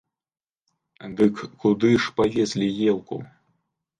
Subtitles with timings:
[1.19, 3.15] Дык куды ж павезлі елку?